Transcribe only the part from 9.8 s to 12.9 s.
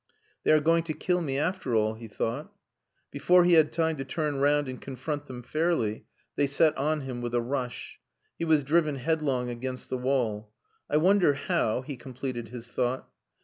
the wall. "I wonder how," he completed his